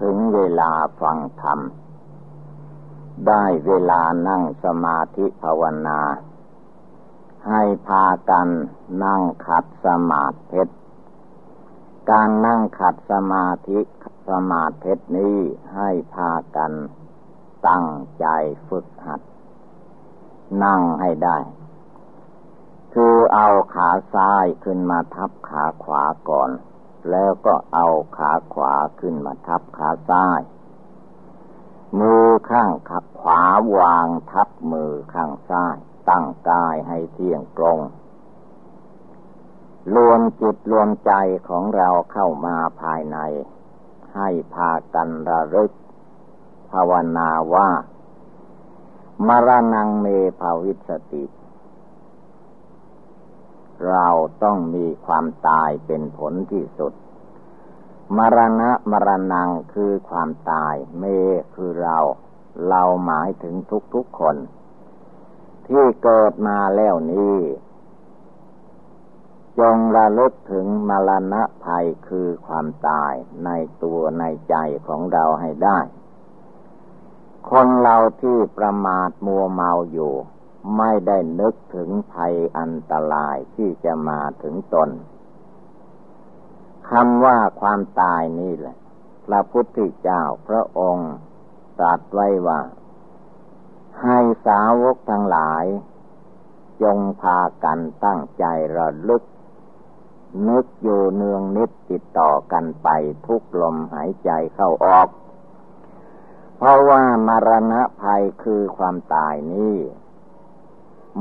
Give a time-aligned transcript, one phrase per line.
[0.00, 1.60] ถึงเวลาฟังธรรม
[3.26, 6.00] ได้เวลานั่งสมาธิภาวนา
[7.48, 8.48] ให้พากัน
[9.04, 10.62] นั่งขัดสมาธิ
[12.10, 13.78] การนั่งขัดสมาธิ
[14.28, 15.38] สมาธินี้
[15.74, 16.72] ให้พากัน
[17.68, 17.86] ตั้ง
[18.20, 18.26] ใจ
[18.68, 19.20] ฝึกหัด
[20.64, 21.38] นั่งให้ได้
[22.94, 26.50] คือเอาขาซ้ายขึ้นมาทับขาขวาก่อน
[27.10, 30.40] แล้วก็เอาขาขวาขึ้นมาทับขาซ้าย
[32.00, 33.42] มือข้างขับขวา
[33.78, 35.76] วางทับมือข้างซ้าย
[36.08, 37.78] ตั้งกายให้เที่ยงตรง
[39.94, 41.12] รวมจิตรวมใจ
[41.48, 43.18] ของเราเข้ามาภายใน
[44.14, 45.72] ให้พากันระลึก
[46.70, 47.68] ภาวนาว่า
[49.26, 50.06] มรณงเม
[50.40, 51.24] ภาวิสติ
[53.90, 54.08] เรา
[54.42, 56.92] ต้องมีความตายเป็นผลที่สุด
[58.16, 61.04] มรณะมรณงคือความตาย เม
[61.54, 61.98] คือเรา
[62.68, 63.54] เราหมายถึง
[63.94, 64.36] ทุกๆคน
[65.66, 67.38] ที่เกิดมาแล้วนี้
[69.58, 73.12] จงระลึกถึงมรณะภัยคือความตาย
[73.44, 73.50] ใน
[73.82, 75.78] ตัวในใจของเราให้ได้
[77.50, 80.14] คนเราที่ประมาทมัวเมาอยู่
[80.76, 84.90] ไม่ได้นึกถึงภัยอันตรายที่จะมาถึงตน
[86.90, 88.76] คำว่าความตายนี่แหละ
[89.26, 91.12] พระพุทธเจ้าพระองค์
[91.78, 92.60] ตรัสไว้ว่า
[94.02, 95.64] ให้สาวกทั้งหลาย
[96.82, 98.44] จงพากันตั้งใจ
[98.76, 99.22] ระลึก
[100.48, 102.88] นึกอยู่เนืองนิดติดต่อกันไป
[103.26, 105.08] ทุกลมหายใจเข้าออก
[106.56, 109.76] เพราะว่ามรณะภัยคือความตายนี้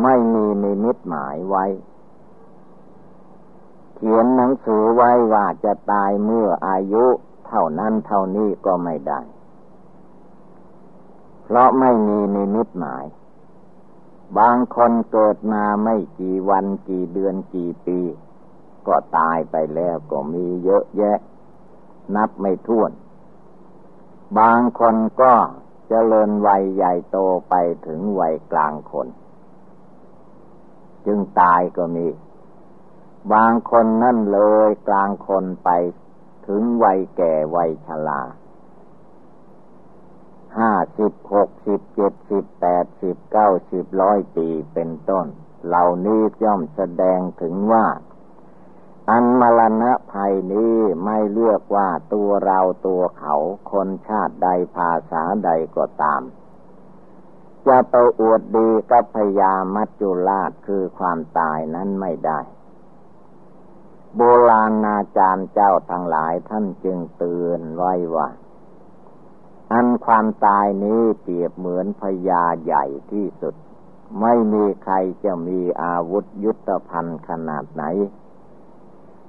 [0.01, 1.65] ไม่มีนิมิตหมายไว้
[3.95, 7.05] เขียนหนังสือไว้ว่าจะตายเมื่ออายุ
[7.47, 9.21] เท่านั้นเท่านี้ก็ไม่ได้
[11.43, 13.05] เพราะไม่มีนิมิตหมาย
[14.39, 17.99] บางคนเกิดมาไม่กี่วันกี่เดือนกี่ปี
[18.87, 21.17] ก็ตายไปแล้วก็มีเยอะแยะ
[22.15, 22.91] นับไม่ถ้วน
[24.39, 27.17] บางคนก็จเจริญวัยใหญ่โต
[27.49, 27.53] ไป
[27.85, 29.07] ถึงวัยกลางคน
[31.05, 32.07] จึงตายก็มี
[33.33, 35.69] บางคนนั่นเลยกลางคนไป
[36.47, 38.21] ถึงวัยแก่วัยชรา
[40.57, 45.25] ห้าสิบหกสิบเจ็ดสิบแปดสิบเก้าสิบร้อยปีเป็นต้น
[45.67, 47.85] เหล่านี้ย่อมแสดงถึงว่า
[49.09, 53.35] อันมรณะภัยนี้ไม่เลือกว่าตัวเราตัวเขา
[53.71, 56.21] คนชาติใดภาษาใดก็ตาม
[57.67, 62.39] จะไปอวดดีกับพยามัจจุราชคือความตายนั้นไม่ได้
[64.15, 68.29] โบราณอาจารย์เจ้าทั้งหลายท่านจึงเตือนไว้ว่า
[69.71, 73.55] อันความตายนี้เปรียบเหมือนพญาใหญ่ที่สุด
[74.21, 77.83] ไม่มีใครจะมีอาวุธยุทธภัณฑ์ขนาดไหน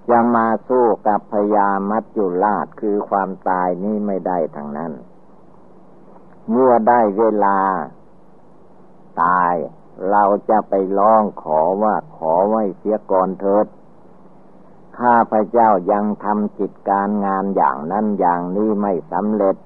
[0.08, 4.92] จะมาสู้กับพญามัจจุราชคือความตายนี้ไม่ได้ทั้งนั้น
[6.50, 7.58] เมื่อได้เวลา
[9.22, 9.54] ตาย
[10.10, 13.66] เราจะไปร้องขอว่าขอไว้เสียก่อนเถิด
[14.98, 19.56] ข้าพระเจ้ายังทำกิจการงานอย่างนั้นอย่างนี้ไม่สำเร็จ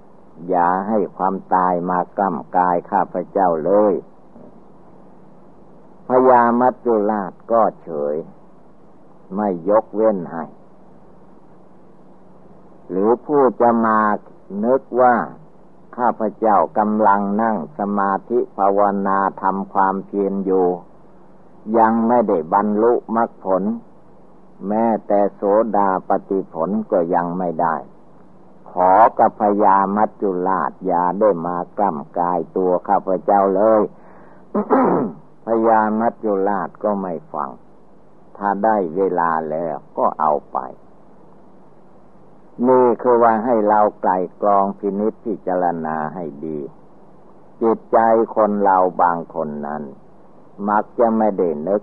[0.49, 3.95] อย่าให้ความตายมากล้ำกายข้าพระเจ้าเลย
[6.07, 8.17] พญามัจจุราชก็เฉย
[9.37, 10.45] ไม่ยกเว้นให้
[12.91, 14.01] หรือผู้จะมา
[14.65, 15.15] นึกว่า
[16.01, 20.67] ข้าพเจ้ากำลังนั่งสมาธิภาวนาทำความเพียรอยู่
[21.79, 23.63] ยังไม่ได้บรรลุมรรคผล
[24.69, 25.43] แม้แต่โส
[25.77, 27.77] ดาปฏิผลก็ยังไม่ได้
[28.71, 33.83] ขอกับพญามัจจุราชอย่าได้มากล้ำกายตัวข้าพเจ้าเลย
[35.47, 37.51] พญามัจจุราชก็ไม่ฟัง
[38.37, 40.59] ถ้าได้เวลาแล้วก็เอาไป
[42.69, 44.13] นี่คือว่าให้เราไกล
[44.43, 46.59] กรองพินิจพิจารณาให้ดี
[47.63, 47.99] จิตใจ
[48.37, 49.83] คนเราบางคนนั้น
[50.69, 51.83] มักจะไม่ได้นึก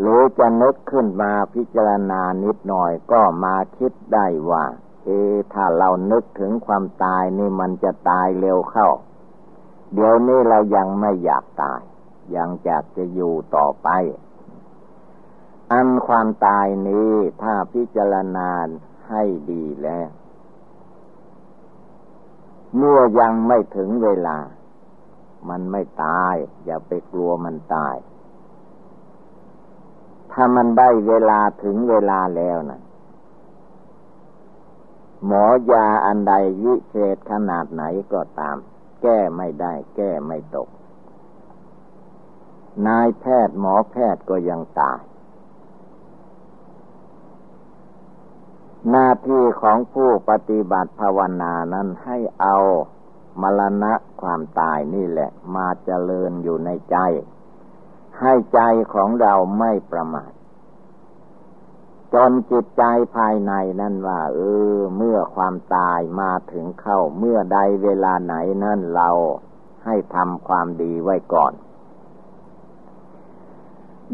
[0.00, 4.64] หรือจะนึกขึ้นมาพิจารณานิดหน่อยก็มาคิดได้ว่า
[5.04, 5.08] เอ
[5.52, 8.88] ถ้าเรานึกถึงความตายนี่มันจะตายเร็วเข้า
[9.94, 11.82] เดี๋ยวนี้เรายังไม่อยากตาย
[12.36, 13.88] ยังอยากจะอยู่ต่อไป
[15.72, 17.12] อันความตายนี้
[17.42, 18.50] ถ้าพิจารณา
[19.08, 20.08] ให้ดีแล้ว
[22.76, 24.38] เมื่อยังไม่ถึงเวลา
[25.48, 26.34] มันไม่ตาย
[26.64, 27.96] อย่าไปกลัวมันตาย
[30.32, 32.80] ถ้ามันได้เวลาถึงเวลาแล้วนะ
[35.26, 37.82] หมอยาอันใดวิเศษขนาดไหน
[38.12, 38.56] ก็ตาม
[39.02, 40.68] แก้ไม่ได้ แก้ไม่ตก
[42.86, 45.00] นายแพทย์หมอแพทย์ก็ยังตาย
[48.90, 52.56] หน้าที่ของผู้ปฏิบัติภาวนานั้นให้เอา
[53.42, 56.96] มรณะความตายนี่แหละ มาเจริญอยู่ในใจ
[58.20, 58.60] ให้ใจ
[58.94, 60.32] ของเราไม่ประมาท
[62.14, 62.84] จนจิตใจ
[63.16, 64.40] ภายในนั่นว่า เอ
[64.74, 68.34] อ เมื่อความตายมาถึงเข้าเมื่อใดเวลาไหน
[68.64, 69.10] นั่นเรา
[69.84, 71.52] ให้ทำความดีไว้ก่อน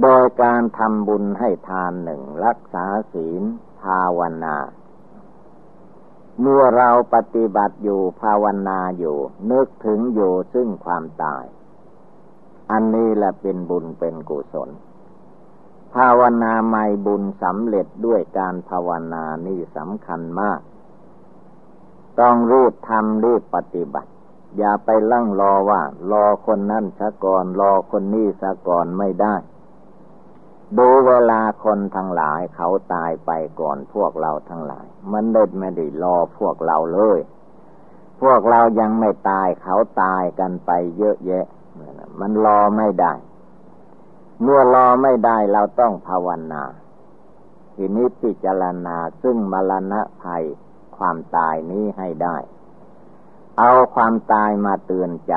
[0.02, 3.42] โดยการทำบุญให้ทานหนึ่งรักษาศีล
[3.84, 4.56] ภาวนา
[6.40, 9.16] เมื่อเราปฏิบัติอยู่ภาวนาอยู่
[9.50, 11.44] นึกถึงอยู่ซึ่งความตาย
[12.70, 14.70] อันนี้แหละเป็นบุญเป็นกุศล
[15.94, 20.60] ภาวนาไม่บุญสำเร็จด้วยการภาวนานี่สำคัญมาก
[22.20, 24.10] ต้องรีบทำรีบปฏิบัติ
[24.58, 29.34] อย่าไปลั่งรอว่า รอคนนั้นสะก่อน รอคนนี้สะก่อนไม่ได้
[30.78, 33.30] ดูเวลาคนทั้งหลายเขาตายไป
[33.60, 37.18] ก่อนพวกเราทั้งหลาย มันเด็ดไม่ได้รอพวกเราเลย
[38.20, 41.46] พวกเรายังไม่ตายเขาตายกันไปเยอะแยะ
[42.20, 43.12] มันรอไม่ได้
[44.42, 46.64] เมื่อรอไม่ได้เราต้องภาวนา
[47.74, 50.44] ทีนี้พิจารณาซึ่งมรณะภัย
[50.96, 52.36] ความตายนี้ให้ได้
[53.58, 55.34] เอาความตายมาเตือนใจ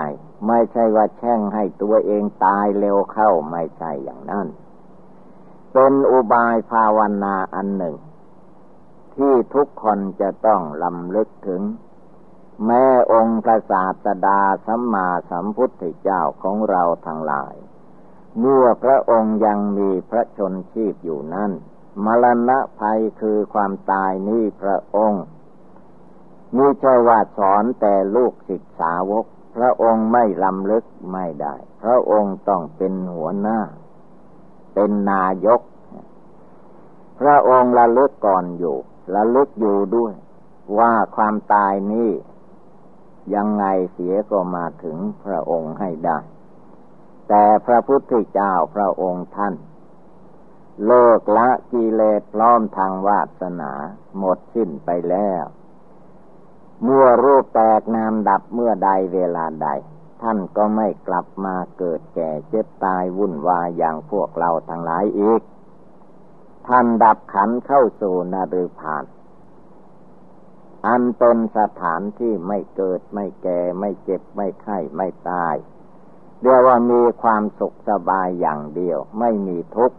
[0.48, 4.48] ไม่ใช่ว่าแช่งให้ตัวเองตายเร็วเข้าไม่ใช่อย่างนั้น
[5.80, 7.98] เป็นอุบายภาวนาอันหนึ่ง
[9.16, 11.62] ที่ทุกคนจะต้องลำลึกถึง
[12.66, 17.56] แม่องค์พระศาสดาสัมมาสัมพุทธเจ้าของเราทั้งหลาย
[18.40, 21.52] เมื่อพระองค์ยังมีพระชนชีพอยู่นั้น
[22.06, 25.24] มรณะภัยคือความตายนี้พระองค์
[26.56, 29.26] มีใช่ว่าสอนแต่ลูกศิษย์สาวก
[29.56, 33.60] พระองค์ไม่ลำลึกไม่ได้ พระองค์ต้องเป็นหัวหน้า
[34.80, 35.62] เป็นนายก
[37.20, 38.78] พระองค์ระลึกก่อนอยู่
[39.16, 40.14] ระลึกอยู่ด้วย
[40.80, 42.12] ว่าความตายนี้
[43.36, 46.20] ยังไงเสียก็มาถึงพระองค์ให้ได้
[47.28, 49.56] แต่พระพุทธเจ้าพระองค์ท่าน
[50.86, 53.72] เลิกละกิเลสพร้อมทางวาสนา
[54.18, 55.44] หมดสิ้นไปแล้ว
[56.84, 59.70] เมื่อรูปแตกนามดับเมื่อใดเวลาใด
[60.22, 65.42] ท่านก็ไม่กลับมาเกิดแก่เจ็บตายวุ่นวายอย่างพวกเราทั้งหลายอีก
[66.68, 69.04] ท่านดับขันเข้าสู่นาฤพาน
[70.88, 75.56] อันเป็นสถานที่ไม่เกิดไม่แก่ไม่เจ็บไม่ไข้ไม่ตาย
[76.42, 79.98] เรียกว่ามีความสุขสบายอย่างเดียว ไม่มีทุกข์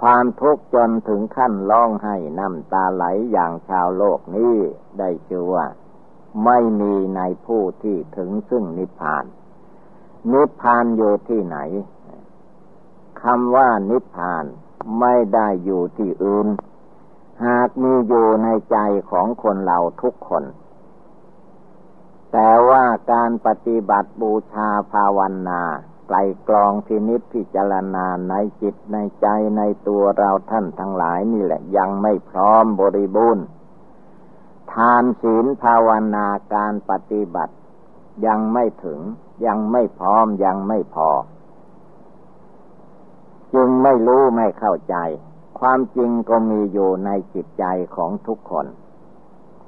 [0.00, 4.56] ความทุกข์จนถึงขั้นร้องไห้น้ำตาไหลอย่างชาวโลกนี้
[4.98, 5.66] ได้ชื่อว่า
[6.44, 9.24] ไม่มีในผู้ที่ถึงซึ่งนิพพาน
[10.32, 11.58] นิพพานอยู่ที่ไหน
[13.22, 14.44] คำว่านิพพาน
[15.00, 16.48] ไม่ได้อยู่ที่อื่น
[17.46, 18.78] หากมีอยู่ในใจ
[19.10, 20.44] ของคนเราทุกคน
[22.32, 25.62] แต่ว่าการปฏิบัติบูชาภาวนา
[26.08, 26.16] ไกล
[26.48, 33.44] กรองพินิจพิจารณาในจิตในใจในตัวเราท่านทั้งหลายนี่แหละยังไม่พร้อมบริบูรณ์
[34.74, 37.54] ทานศีลภาวนาการปฏิบัติ
[38.26, 39.00] ยังไม่ถึง
[39.46, 41.10] ยังไม่พร้อมยังไม่พอ
[43.54, 44.96] จึงไม่รู้ไม่เข้าใจ
[45.58, 47.64] ความจริงก็มีอยู่ในจิตใจ
[47.96, 48.66] ของทุกคน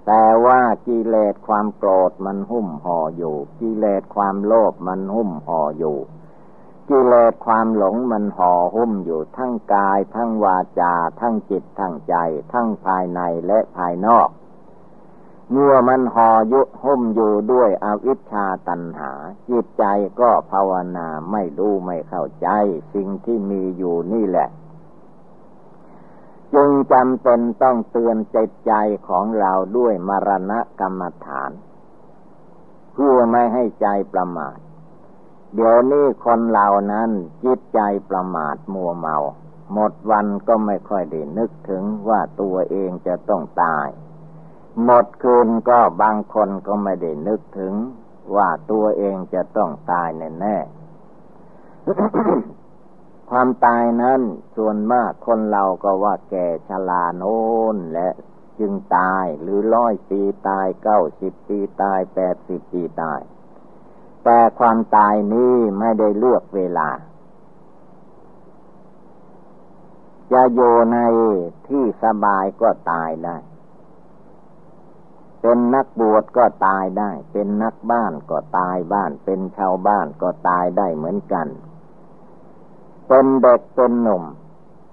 [0.06, 5.98] แต่ว่ากิเลสความโกรธมันหุ้มห่ออยู่ กิเลสความโลภมันหุ้มห่ออยู่
[6.88, 12.14] กิเลสความหลงมันห่อหุ้มอยู่ทั้งกาย ทั้งวาจา ทั้งจิตทั้งใจ
[12.52, 14.28] ทั้งภายในและภายนอก
[15.50, 19.12] เมื่อมันห่อยุหุ้มอยู่ด้วยอวิชชาตัณหา
[19.48, 19.84] จิตใจ
[20.20, 22.48] ก็ภาวนาไม่รู้ไม่เข้าใจ
[22.94, 24.48] สิ่งที่มีอยู่นี่แหละ
[26.54, 28.36] จึงจำเป็นต้องเตือนใจ
[28.66, 28.72] ใจ
[29.08, 31.50] ของเราด้วยมรณะกรรมฐาน
[32.92, 34.58] เพื่อไม่ให้ใจประมาท
[35.54, 37.10] เดี๋ยวนี้คนเรานั้น
[37.44, 39.16] จิตใจประมาทมัวเมา
[39.72, 43.88] หมดวันก็ไม่ค่อยได้นึกถึงว่าตัวเองจะต้องตาย
[44.82, 47.74] หมดคืนก็บางคนก็ไม่ได้นึกถึง
[48.36, 50.56] ว่าตัวเองจะต้องตายแน่แน่
[53.30, 54.20] ความตายนั้น
[54.56, 57.42] ส่วนมากคนเราก็ว่าแก่ชราโน้
[57.74, 58.08] นและ
[58.58, 63.20] จึงตายหรือร้อยปีตายเก้าสิบปีตายแปดสิบปีตาย
[64.24, 66.88] แต่ความตายนี้ไม่ได้เลือกเวลา
[70.32, 70.98] จะอยู่ใน
[71.68, 73.36] ที่สบายก็ตายได้
[75.46, 81.48] เป็นนักบวชก็ตายได้ เป็นนักบ้านก็ตายบ้าน เป็นชาวบ้านก็ตายได้เหมือนกัน
[83.08, 84.24] เป็นเด็กเป็นหนุ่ม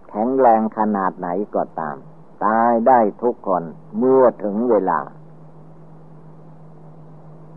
[0.09, 1.97] แข็งแรงขนาดไหนก็ตาม
[2.45, 3.63] ตายได้ทุกคน
[3.97, 4.99] เมื่อถึงเวลา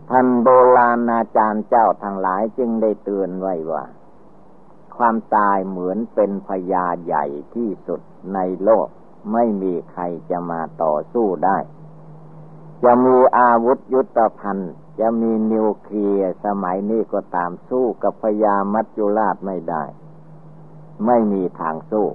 [0.09, 3.85] ท่านโบราณอาจารย์เจ้าทั้งหลายจึงได้เตือนไว้ว่า
[4.97, 7.25] ความตายเหมือนเป็นพยาใหญ่
[7.55, 8.01] ที่สุด
[8.33, 8.87] ในโลก
[9.33, 11.59] ไม่มีใครจะมาต่อสู้ได้
[12.85, 19.83] จะมีอาวุธยุทธภัณฑ์ จะมีนิวเคลียร์สมัยนี้ก็ตามสู้กับพยามัจจุราชไม่ได้
[21.05, 22.07] ไม่มีทางสู้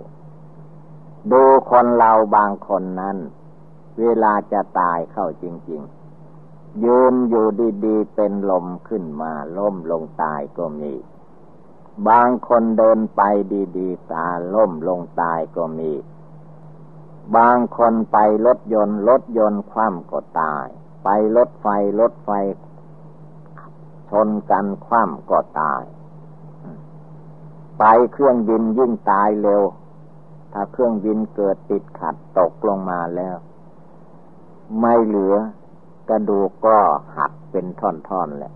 [1.33, 3.17] ดูคนเราบางคนนั้น
[4.01, 5.83] เวลาจะตายเข้าจริง
[6.33, 7.47] ๆ ยืนอยู่
[7.85, 10.93] ดีๆ เป็นลมขึ้นมาล้มลงตายก็มี
[12.09, 13.23] บางคนเดินไป
[13.79, 15.93] ดีๆตาล้มลงตายก็มี
[17.37, 20.67] บางคนไปรถยนต์รถยนต์คว่ำก็ตาย
[21.05, 21.67] ไปรถไฟ
[22.01, 22.31] รถไฟ
[24.11, 25.83] ชนกันคว่ำก็ตาย
[27.79, 29.63] ไปเครื่องบินยิ่งตายเร็ว
[30.53, 33.37] ถ้าเครื่องบินเกิดติดขัดตกลงมาแล้ว
[34.81, 35.35] ไม่เหลือ
[36.09, 36.79] กระดูกก็
[37.17, 38.53] หักเป็นท่อนๆแหละ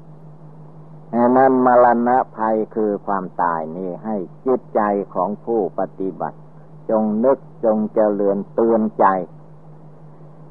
[1.37, 4.17] นั้นมรณะภัยคือความตายนี้ให้
[4.47, 4.81] จิตใจ
[5.15, 6.39] ของผู้ปฏิบัติ
[6.91, 9.07] จงนึกจงเจริญเตือนใจ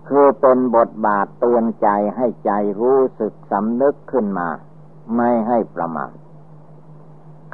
[0.07, 4.49] คือเป็นบทบาทเตือนใจให้ใจรู้สึกสำนึกขึ้นมา
[5.15, 6.13] ไม่ให้ประมาท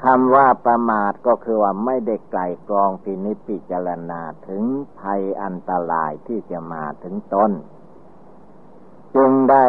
[0.04, 4.64] คำว่าประมาทก็คือว่าไม่ได้ไกลกรองพินิจพิจารณาถึง
[5.00, 7.52] ภัยอันตรายที่จะมาถึงตน
[9.16, 9.66] จึงได้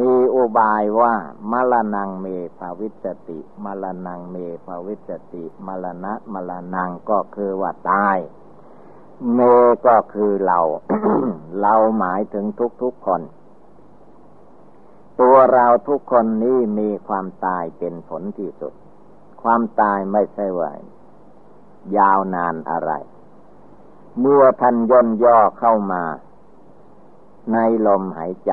[0.00, 1.14] มีอุบายว่า
[1.50, 2.26] มรณงเม
[2.58, 8.18] ภาวิสติมรณงเมภาวิสติมรณะมรณงก็คือว่าตาย
[9.32, 9.38] เม
[9.86, 10.60] ก็คือเรา
[11.60, 12.46] เราหมายถึง
[12.82, 13.22] ทุกๆคน
[15.20, 18.72] ตัวเราทุกคนนี้มีความตายเป็นผลที่สุด
[19.42, 20.72] ความตายไม่ใช่ว่า
[21.98, 22.92] ยาวนานอะไร
[24.20, 26.02] เมื่อท่านย่นย่อเข้ามา
[27.52, 28.52] ในลมหายใจ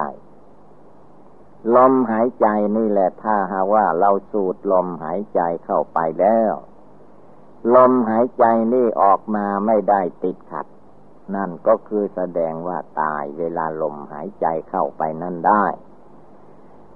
[1.75, 6.53] ลมหายใจนี่แหละถ้าหาว่าเราสูดลมหายใจเข้าไปแล้ว
[7.75, 10.65] ลมหายใจนี่ออกมาไม่ได้ติดขัด
[11.35, 15.65] นั่นก็คือแสดงว่าตายเวลาลมหายใจเข้าไปนั่นได้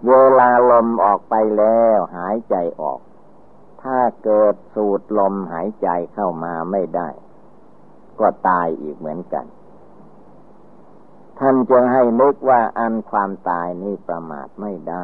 [0.08, 3.00] เวลาลมออกไปแล้วหายใจออก
[3.84, 7.10] ถ้าเกิดสูดลมหายใจเข้ามาไม่ได้
[8.20, 9.46] ก็ตายอีกเหมือนกัน
[11.40, 15.04] ท่านจึงให้นึกว่าอันความตายนี้ประมาทไม่ได้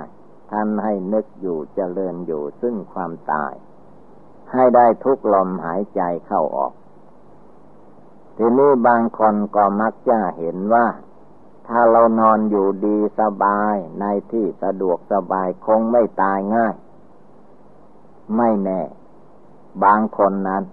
[0.52, 3.54] ท่านให้นึกอยู่เจริญอยู่ซึ่งความตาย
[4.54, 6.74] ให้ได้ทุกลมหายใจเข้าออก
[8.38, 10.88] ทีนี้บางคนก็มักจะเห็นว่า
[11.68, 16.76] ถ้าเรานอนอยู่ดีสบายในที่สะดวกสบายคงไม่ตายง่าย
[18.38, 18.82] ไม่แน่
[19.84, 20.64] บางคนนั้น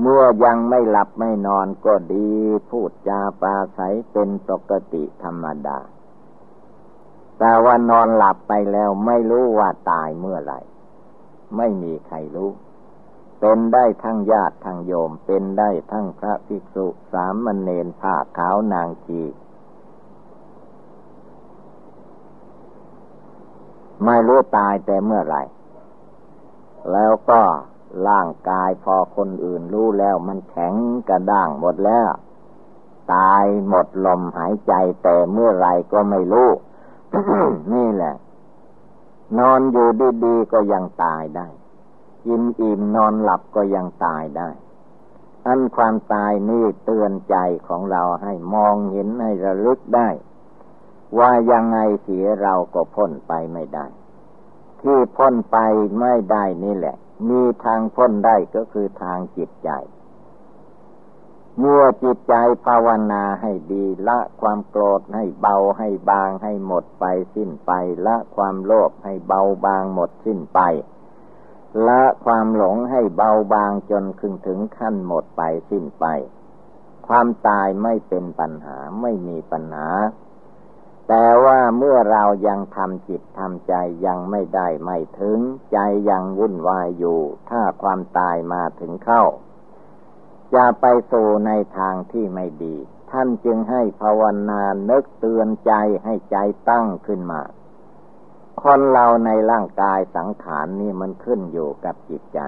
[0.00, 2.28] เมื่อยังไม่หลับไม่นอนก็ดี
[2.70, 5.78] พูดจาปาศัยเป็นปกติธรรมดา
[7.38, 10.60] แต่ว่านอนหลับไปแล้วไม่รู้ว่าตายเมื่อไหร่
[11.56, 12.50] ไม่มีใครรู้
[13.40, 19.22] เป็นได้ทั้งญาติทั้งโยม เป็นได้ทั้งพระภิกษุสามเณรผ้าขาวนางชี
[24.04, 25.42] ไม่รู้ตายแต่เมื่อไหร่
[26.92, 27.42] แล้วก็
[28.08, 30.74] ร่างกายพอคนอื่นรู้แล้วมันแข็ง
[31.08, 32.10] กระด้างหมดแล้ว
[33.14, 36.48] ตายหมดลมหายใจแต่เมื่อไรก็ไม่รู้
[37.72, 38.14] นี่แหละ
[39.38, 39.88] นอนอยู่
[40.24, 41.46] ดีๆก็ยังตายได้
[42.24, 44.50] กินอิ่มนอนหลับก็ยังตายได้
[45.46, 47.36] อันความตายนี่เตือนใจ
[47.68, 50.08] ของเราให้มองเห็นให้ระลึกได้
[51.18, 53.86] ว่ายังไงเสียเราก็พ้นไปไม่ได้
[54.80, 55.58] ที่พ้นไป
[56.00, 56.96] ไม่ได้นี่แหละ
[57.28, 59.70] มีทางพ้นได้ก็คือทางจิตใจ
[61.58, 62.34] เมื่อจิตใจ
[62.66, 67.72] ภาวนาให้ดีละความโกรธให้เบาให้บางให้หมดไปสิ้นไป
[68.06, 70.60] ละความโลภให้เบาบางหมดสิ้นไป
[71.86, 76.04] ละความหลงให้เบาบางจนคึงถึงขั้นหมดไปสิ้นไป
[77.06, 79.88] ความตายไม่เป็นปัญหาไม่มีปัญหา
[81.08, 83.74] แต่ว่าเมื่อเรายังทำจิตทำใจ
[84.06, 85.38] ยังไม่ได้ไม่ถึง
[85.72, 85.78] ใจ
[86.10, 89.24] ยังวุ่นวายอยู่ ถ้าความตายมาถึงเข้า
[90.54, 92.76] จะไปสู่ในทางที่ไม่ดี
[93.10, 95.72] ท่านจึงให้ภาวนานึกเตือนใจ
[96.04, 96.36] ให้ใจ
[96.70, 97.40] ตั้งขึ้นมา
[98.62, 102.40] คนเราในร่างกายสังขารนี่มันขึ้นอยู่กับจิตใจ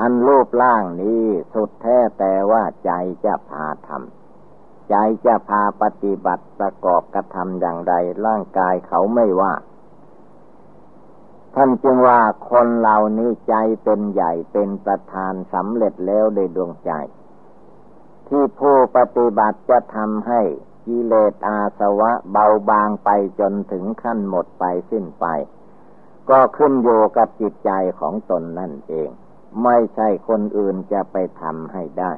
[0.00, 1.22] อันรูปร่างนี้
[1.52, 2.92] สุดแท้แต่ว่าใจ
[3.24, 7.92] จะพาทำใจจะพาปฏิบัติประกอบกระทำอย่างไร
[8.26, 9.54] ร่างกายเขาไม่ว่า
[11.54, 16.92] ท่านจึงว่าคนเหล่านี้ใจเป็นใหญ่เป็นประธานสำเร็จแล้วโดยดวงใจ
[18.28, 20.40] ที่ผู้ปฏิบัติจะทำให้
[20.86, 23.10] กิเลสอาสวะเบาบางไป
[23.40, 25.26] จนถึงขั้นหมดไปสิ้นไป
[26.30, 29.08] ก็ขึ้นอยู่กับจิตใจของตนนั่นเอง
[29.62, 32.12] ไม่ใช่คนอื่นจะไปทำให้ได้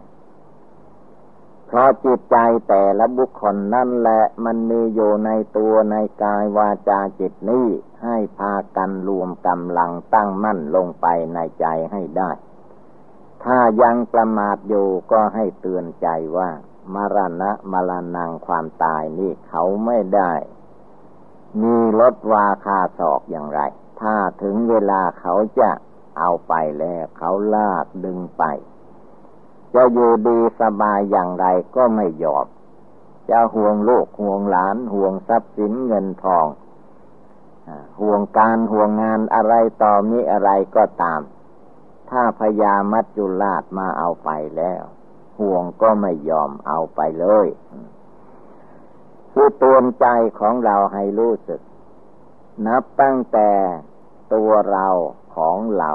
[1.66, 2.36] เพราะจิตใจ
[2.68, 7.66] แต่ละบุคคลนั่นแหละมันมีอยู่ในตัวในกายวาจาจิตนี้
[8.04, 12.30] ให้พากันรวมกำลังตั้งมั่นลงไปในใจให้ได้
[13.44, 16.50] ถ้ายังประมาทอยู่ก็ให้เตือนใจว่า
[16.94, 20.32] มรณะมรณงความตายนี่เขาไม่ได้
[21.62, 23.60] มีลดวาคาศอกอย่างไร
[24.00, 25.70] ถ้าถึงเวลาเขาจะ
[26.18, 28.44] เอาไปแล้ว เขาลากดึงไป
[29.74, 32.46] จะอยู่ดีสบายอย่างไรก็ไม่ยอม
[33.30, 36.46] จะห่วงลูกห่วงหลานห่วงทรัพย์สินเงินทอง
[38.00, 41.20] ห่วงการห่วงงานอะไรต่อมีอะไรก็ตาม
[42.10, 44.82] ถ้าพญามัจจุราชมาเอาไปแล้ว
[45.38, 47.46] ห่วงก็ไม่ยอมเอาไปเลย
[49.32, 50.06] คือตวนใจ
[50.38, 51.60] ของเราให้รู้สึก
[52.66, 53.50] นับตั้งแต่
[54.34, 54.88] ตัวเรา
[55.36, 55.92] ของเรา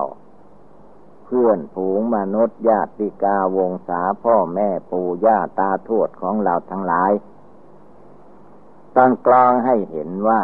[1.25, 7.11] เพื่อนผูงมนุษย์ญาติกาวงศาพ่อแม่ปู่ย่าตาทวดของเราทั้งหลาย
[8.97, 10.41] ตั้งกลองให้เห็นว่า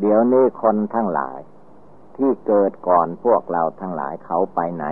[0.00, 1.40] เดี๋ยวนี้คนทั้งหลาย
[2.16, 4.84] ที่เกิดก่อนพวกเราทั้งหลายเขาไปไหน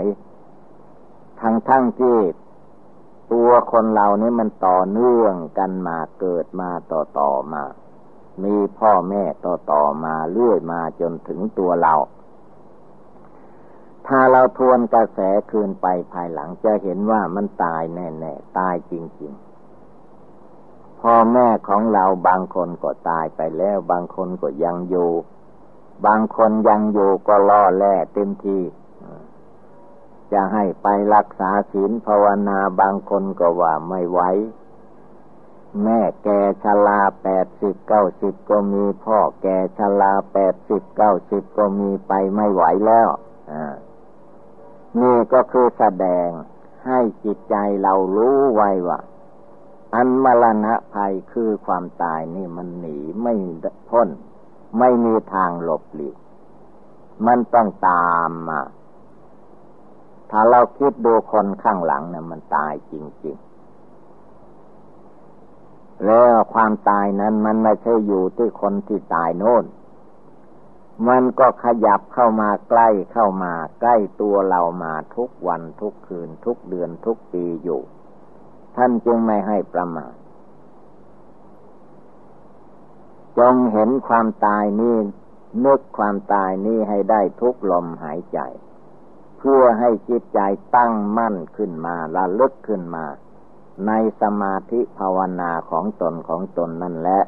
[1.42, 2.18] ทั้งทั้งที่
[3.32, 7.62] ตัวคนเรานี่มันต่อเนื่องกันมาเกิดมาต่อต่อมา
[8.44, 11.94] มีพ่อแม่ต่อต่อมาเรื่อยมาจนถึงตัวเรา
[14.06, 15.18] ถ้าเราทวนกระแส
[15.50, 25.10] คืนไปภายหลังจะเห็นว่ามันตายแน่ๆตายจริง ๆ พ่อแม่ของเราบางคนก็ตายไปแล้ว บางคนก็ยังอยู่
[26.06, 28.58] บางคนยังอยู่ก็ล่อแล่เต็มที
[30.32, 34.20] จะให้ไปรักษาศีลภาวนาบางคนก็ว่าไม่ไหว
[35.82, 36.28] แม่แก
[36.62, 39.46] ชลาแปดสิบเก้าสิบก็มี พ่อแก
[39.78, 43.08] ชลาแปดสิบเก้าสิบก็มีไปไม่ไหวแล้ว
[45.00, 46.28] นี่ก็คือแสดง
[46.86, 49.00] ให้จิตใจเรารู้ไว้ว่า
[49.94, 53.34] อันมรณะภัยคือความตายนี่มันหนีไม่
[53.90, 54.08] พ้น
[54.78, 56.16] ไม่มีทางหลบหลีก
[57.26, 58.60] มันต้องตามมา
[60.34, 69.64] ถ้าเราคิดดูคนข้างหลังเนี่ยมันตายจริงๆ แล้วความตายนั้นมันไม่ใช่อยู่ที่คนที่ตายโน่น
[71.08, 77.80] มันก็ขยับเข้ามาใกล้เข้ามาใกล้ตัวเรามาทุกวันทุกคืนทุกเดือนทุกปีอยู่
[78.76, 80.14] ท่านจึงไม่ให้ประมาท
[83.38, 84.96] จงเห็นความตายนี้
[85.64, 88.38] นึกความตายนี้ให้ได้ทุกลมหายใจ
[89.44, 90.40] เพื่อให้จิตใจ
[90.76, 93.04] ตั้งมั่นขึ้นมาละลึกขึ้นมา
[93.86, 97.20] ในสมาธิภาวนาของตนของตนนั่นแหละ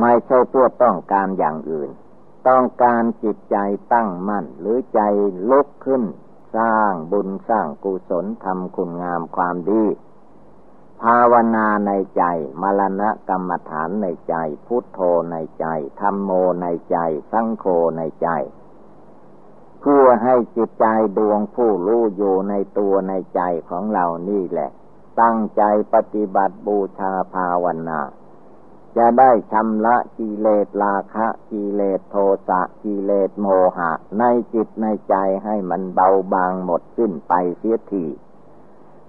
[0.00, 1.90] ไม่ใช่เพื่อต้องการอย่างอื่น
[2.48, 3.56] ต้องการจิตใจ
[3.92, 5.00] ตั้งมั่น หรือใจ
[5.50, 6.02] ลุกขึ้น
[6.56, 9.84] สร้างบุญสร้างกุศลทำคุณงามความดี
[11.02, 12.24] ภาวนาในใจ
[12.62, 14.34] มรณะกรรมฐานในใจ
[14.66, 15.00] พุทโธ
[15.32, 15.66] ในใจ
[16.00, 16.30] ธรรมโม
[16.62, 16.98] ในใจ
[17.32, 17.64] สังโฆ
[17.98, 18.28] ในใจ
[19.80, 20.86] เพื่อให้จิตใจ
[21.18, 24.70] ดวงผู้รู้อยู่ในตัวในใจของเรานี่แหละ
[25.20, 25.62] ตั้งใจ
[25.94, 28.00] ปฏิบัติบูชาภาวนา
[28.96, 32.16] จะได้ชำระกิเลสราคะกิเลสโท
[32.48, 35.14] สะกิเลสโมหะ ในจิตในใจ
[35.44, 38.06] ให้มันเบาบางหมดสิ้นไปเสียที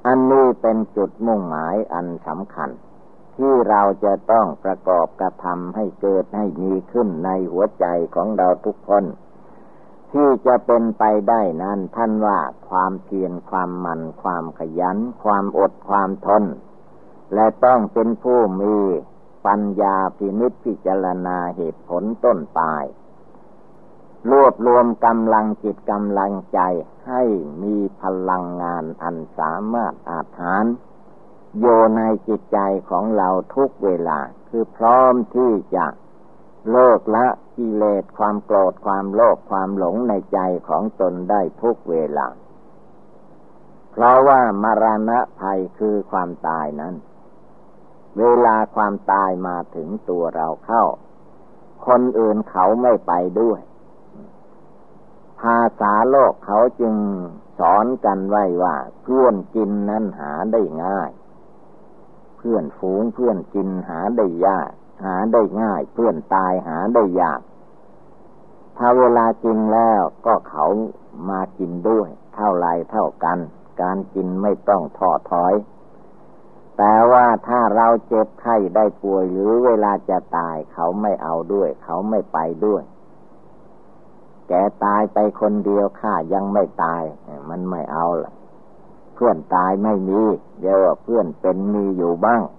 [0.07, 2.69] อันนี้เป็นจุดมุ่งหมายอันสำคัญ
[3.37, 9.03] ที่เราจะต้องประกอบกระทำให้เกิดให้มีขึ้นในหัวใจของเราทุกคน
[10.11, 16.43] ที่จะเป็นไปได้นั้นท่านว่าความเพียรความมันความขยัน ความอดความทน
[17.33, 18.77] และต้องเป็นผู้มี
[19.45, 22.85] ปัญญาพินิจพิจารณาเหตุผลต้นปลาย
[24.31, 26.59] รวบรวมกำลังจิตกำลังใจ
[27.07, 27.23] ให้
[27.63, 30.65] มีพลังงานอันสามารถอาถาน
[31.59, 31.65] โย
[31.97, 35.85] ในจิตใจของเราทุกเวลาคือพร้อมที่จะ
[36.71, 42.27] เลิกละกิเลสความโกรธความโลภความหลงในใจของตนได้ทุกเวลา
[43.91, 46.95] เพราะว่ามรณะภัยคือความตายนั้น
[48.17, 50.83] เวลาความตายมาถึงตัวเราเข้า
[51.87, 53.59] คนอื่นเขาไม่ไปด้วย
[55.41, 56.95] ภาษาโลกเขาจึง
[57.59, 61.11] สอนกันไว้ว่า เพื่อนกินนั้นหาได้ง่าย
[62.37, 64.71] เพื่อนฝูงเพื่อนกินหาได้ยาก
[65.03, 67.41] หาได้ง่าย เพื่อนตายหาได้ยาก
[68.77, 70.65] ถ้าเวลากินแล้วก็เขา
[71.29, 73.37] มากินด้วย เท่าไรเท่ากัน
[73.81, 75.53] การกินไม่ต้องท้อถอย
[76.77, 82.83] แต่ว่าถ้าเราเจ็บไข้ได้ป่วยหรือเวลาจะตายเขาไม่เอาด้วย เขาไม่ไปด้วย
[84.47, 84.53] แก
[84.85, 87.03] ตายไปคนเดียวข้ายังไม่ตาย
[87.49, 88.33] มันไม่เอาล่ะ
[89.15, 90.21] เพื่อนตายไม่มี
[90.59, 92.58] เดี๋ยวเพื่อนเป็นมีอยู่บ้างจึง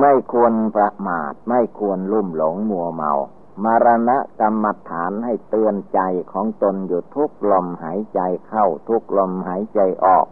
[0.00, 3.12] ไม่ควรประมาทไม่ควรลุ่มหลงมัวเมา
[3.64, 6.00] มารณะกรรมฐานให้เตือนใจ
[6.32, 10.26] ของตนอยู่ทุกลมหายใจเข้าทุกลมหายใจออก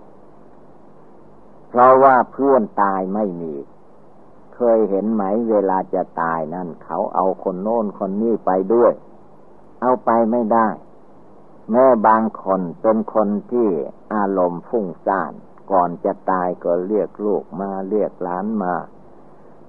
[1.68, 3.54] เพราะว่าเพื่อนตายไม่มี
[4.54, 8.92] เคยเห็นไหมเวลาจะตายนั่น เขาเอาคนโน้นคนนี้ไปด้วย
[9.80, 10.68] เอาไปไม่ได้
[11.70, 13.68] แม่บางคนเป็นคนที่
[14.14, 15.32] อารมณ์ฟุ้งซ่าน
[15.70, 18.74] ก่อนจะตายก็เรียกลูกมาเรียกหลานมา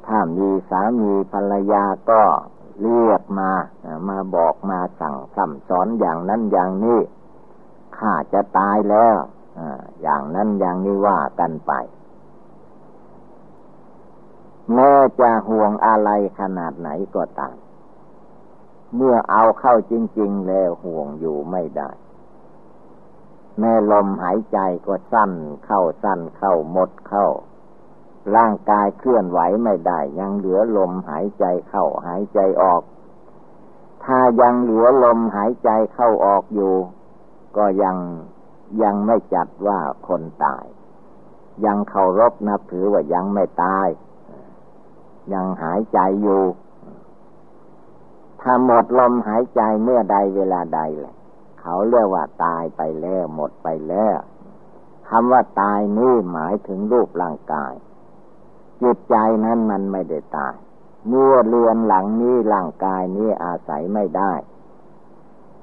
[0.10, 2.22] ถ้ามีสามีภรรยาก็
[2.82, 3.52] เรียกมา
[4.10, 7.00] มาบอกมาสั่งสั่งสอนอย่างนั้นอย่างนี้
[7.98, 9.16] ข้าจะตายแล้ว
[10.02, 11.72] อย่างนั้นอย่างนี้ว่ากันไป
[14.74, 17.56] แม้จะห่วงอะไรขนาดไหนก็ตาม
[18.96, 21.90] เมื่อเอาเข้าจริง ๆ แล้วห่วงอยู่ไม่ได้
[23.60, 25.32] แม่ลมหายใจก็สั้น
[25.66, 27.28] เข้าสั้นเข้าหมดเข้า
[28.36, 32.82] ร่างกายเคลื่อนไหวไม่ได้ ยังเหลือลมหายใจเข้าหายใจออก
[34.04, 36.74] ถ้ายังเหลือลมหายใจเข้าออกอยู่
[37.58, 37.98] ก็ยัง
[38.84, 40.66] ยังไม่จัดว่าคนตาย
[41.66, 43.88] ยังเคารพนับถือว่ายังไม่ตาย
[45.34, 46.44] ยังหายใจอยู่
[48.42, 51.16] ถ้าหมดลมหายใจเมื่อใดเวลาใดแหละ
[51.62, 54.18] เขาเรียกว่าตายไปแล้วหมดไปแล้ว
[55.10, 57.74] คำว่าตายนี่หมายถึงรูปร่างกาย
[58.82, 59.16] จิตใจ
[59.46, 60.56] นั้นมันไม่ได้ตาย
[61.08, 64.34] เมื่อเรือนหลังนี้ร่างกายนี้อาศัยไม่ได้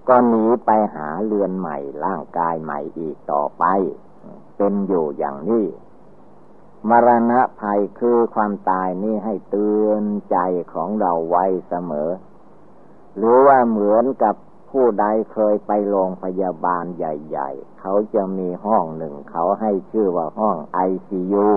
[0.09, 3.65] ก็หนีไปหาเรือนใหม่ ร่างกายใหม่อีกต่อไป
[4.57, 5.67] เป็นอยู่อย่างนี้
[6.89, 10.39] มรณะภัยคือความตายนี้ให้เตือนใจ
[10.73, 12.11] ของเราไว้เสมอ
[13.17, 14.35] หรือว่าเหมือนกับ
[14.71, 21.49] ผู้ใดเคยไปโรงพยาบาลใหญ่ ๆ เขาจะมีห้องหนึ่งเขาให้ชื่อว่าห้องไอซียู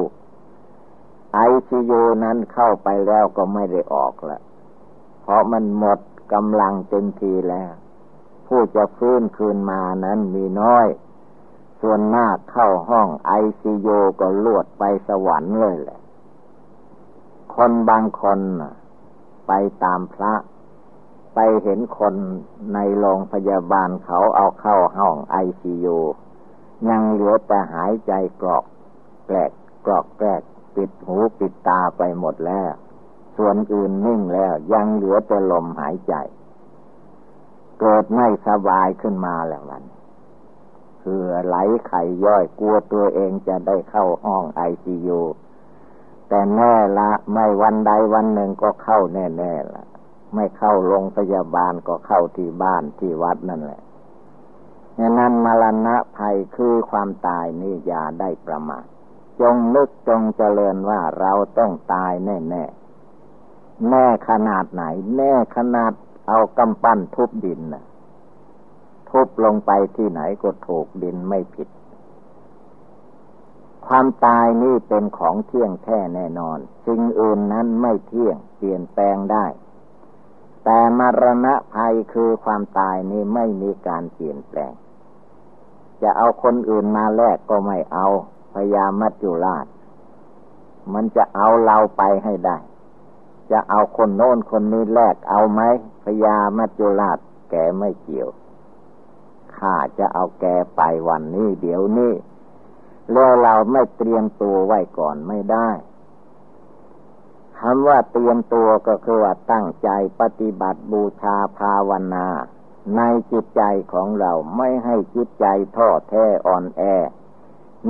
[1.34, 4.40] ไอซียูนั้นเข้าไปแล้วก็ไม่ได้ออกละ
[5.22, 6.00] เพราะมันหมด
[6.34, 7.72] กำลังเต็มทีแล้ว
[8.48, 10.88] ผู้จะฟื้นคืนมานั้นมีน้อย
[11.82, 16.00] ส่วนมากเข้าห้องไอซียูก็ลวดไปสวรรค์เลยแหละ
[17.56, 18.40] คนบางคน
[19.48, 19.52] ไป
[19.84, 20.34] ตามพระ
[21.36, 22.16] ไปเห็นคน
[22.74, 25.98] ในโรงพยาบาลเขาเอาเข้าห้องไอซียู
[26.90, 28.12] ยังเหลือแต่หายใจ
[28.42, 28.66] กรอก
[29.28, 29.52] แกลก
[29.86, 30.42] กรอกแกลก
[30.76, 32.72] ปิดหูปิดตาไปหมดแล้ว
[33.38, 36.14] ส่วนอื่นนิ่งแล้วยังเหลือแต่ลมหายใจ
[37.80, 39.84] เกิดไม่สบายขึ้นมาแล้วมัน
[41.04, 41.56] คือไหล
[41.88, 45.22] ไข่ย่อยกลัวตัวเองจะได้เข้าห้องไอซียู
[46.30, 49.86] แต่แน่ละไม่วันใดวันหนึ่งก็เข้าแน่ๆละ
[50.36, 53.82] ไม่เข้าโรงพยาบาลก็เข้าที่บ้านที่วัดนั่นแหละ
[54.98, 58.86] ดังนั้นมรณะภัยคือความตายนี่อย่าได้ประมาท
[59.42, 62.64] จงนึกจงเจริญว่าเราต้องตายแน่แน่
[63.90, 64.84] แน่ขนาดไหน
[65.16, 65.92] แน่ขนาด
[66.28, 67.84] เอากำปั้นทุบดินนะ
[69.10, 71.70] ทุบลงไปที่ไหนก็ถูกดินไม่ผิด
[73.88, 79.46] ความตายนี่เป็นของเที่ยงแท้แน่นอน สิ่งอื่นนั้นไม่เที่ยงเปลี่ยนแปลงได้
[80.64, 84.74] แต่มรณะภัยคือความตายนี่ไม่มีการเปลี่ยนแปลง
[86.02, 88.08] จะเอาคนอื่นมาแลกก็ไม่เอา
[88.60, 89.66] พญามัจจุราช
[90.94, 92.58] มันจะเอาเราไปให้ได้
[93.52, 95.62] จะเอาคนโน้นคนนี้แลกเอาไหม
[96.04, 97.18] พญามัจจุราช
[97.50, 98.30] แกไม่เกี่ยว
[99.56, 100.46] ข้าจะเอาแก
[100.76, 102.14] ไปวันนี้ เดี๋ยวนี้
[103.12, 105.70] แล้วเราไม่เตรียมตัวไว้ก่อนไม่ได้
[107.60, 112.28] คำว่าเตรียมตัวก็คือว่าตั้งใจปฏิบัติบูชาภาวนา
[112.96, 115.46] ในจิตใจของเราไม่ให้จิตใจ
[115.76, 116.84] ท้อแท้อ่อนแอ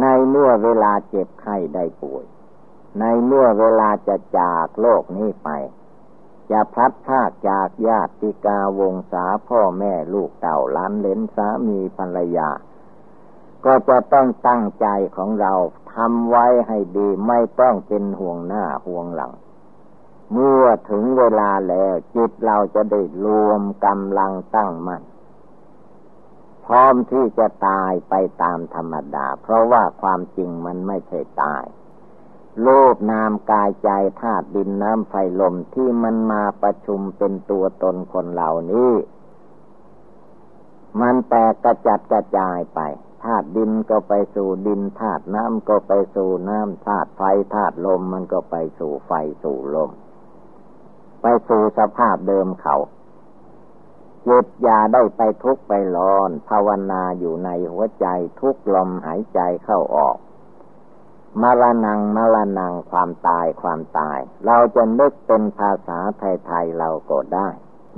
[0.02, 2.26] ในเมื่อเวลาเจ็บไข้ได้ป่วย
[3.00, 5.50] ในเมื่อเวลาจะจากโลกนี้ไป
[6.52, 12.50] จะพลัดพรากจากญาติกาวงศาพ่อแม่ลูกเต่าล้านเลนสามีภรรยา
[13.66, 15.54] ก็จะต้องตั้งใจของเรา
[15.94, 19.32] ทำไว้ให้ดีไม่ต้องเป็นห่วงหน้าห่วงหลัง
[20.34, 25.02] เมื่อถึงเวลาแล้วจิตเราจะได้รวมกำลังตั้งมัน่น
[26.70, 31.64] พร้อมที่จะตายไปตามธรรมดา เพราะว่าความจริงมันไม่ใช่ตาย
[32.64, 33.90] โลกนามกายใจ
[34.22, 38.92] ธาตุดินน้ำไฟลมที่มันมาประชุมเป็นตัวตนคนเหล่านี้
[41.02, 42.80] มันแตกกระจัดกระจายไป
[43.24, 47.22] ธาตุดินก็ไปสู่ดินธาตุน้ำก็ไปสู่น้ำธาตุไฟ
[47.54, 49.12] ธาตุลมมันก็ไปสู่ไฟ
[49.44, 49.92] สู่ลม
[51.22, 52.76] ไปสู่สภาพเดิมเขา
[54.28, 58.08] จิตยาได้ไปทุกไปร้อน ภาวนาอยู่ในหัวใจ
[58.40, 60.18] ทุกลมหายใจเข้าออก
[61.42, 67.50] มรณงมรณงความตายความตาย เราจะนึกเป็นภาษาไทย ๆ เราก็ได้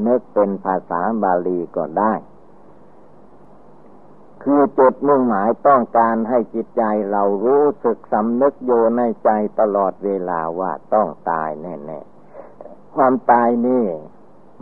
[0.08, 2.14] นึกเป็นภาษาบาลีก็ได้
[4.44, 9.30] คือจุดมุ่งหมายต้องการให้จิตใจเรารู้สึกสำนึกอยู่ในใจ
[9.60, 12.00] ตลอดเวลาว่าต้องตายแน่
[12.48, 13.86] ๆ ความตายนี่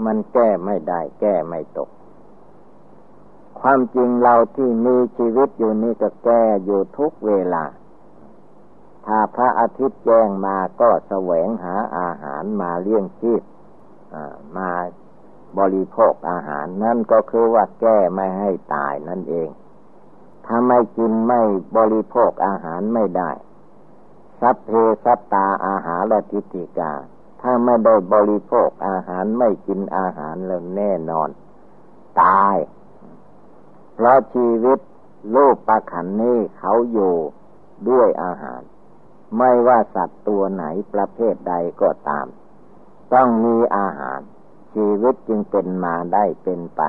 [0.06, 1.90] มันแก้ไม่ได้ แก้ไม่ตก
[3.60, 7.66] ความจริงเราที่มีชีวิตอยู่นี่ก็แก้อยู่ทุกเวลา
[9.06, 13.42] ถ้าพระอาทิตย์แจ้งมาก็แสวงหาอาหารมาเลี้ยงชีพ
[14.58, 14.70] มา
[15.60, 19.50] บริโภคอาหารนั่นก็คือว่าแก้ไม่ให้ตายนั่นเอง
[20.46, 21.42] ถ้าไม่กินไม่
[21.78, 23.32] บริโภคอาหารไม่ได้
[24.40, 24.72] สัพเพ
[25.04, 26.94] สัตตาอาหารและทิฏฐิกา
[27.42, 31.30] ถ้าไม่ได้บริโภคอาหารไม่กินอาหารแล้วแน่นอน
[32.22, 32.56] ตาย
[33.94, 34.80] เพราะชีวิต
[35.36, 37.16] ลูกประขันนี้เขาอยู่
[37.90, 38.62] ด้วยอาหาร
[39.38, 42.28] ไม่ว่าสัตว์ตัวไหนประเภทใดก็ตาม
[43.14, 44.20] ต้องมีอาหาร
[44.74, 46.82] ชีวิตจึงเป็นมาได้เป็นไป